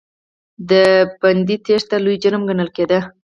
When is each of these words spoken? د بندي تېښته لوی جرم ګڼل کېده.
د 0.69 0.71
بندي 1.21 1.55
تېښته 1.65 1.97
لوی 2.03 2.15
جرم 2.23 2.41
ګڼل 2.49 2.69
کېده. 2.75 2.99